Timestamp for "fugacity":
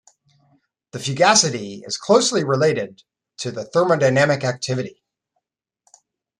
0.97-1.83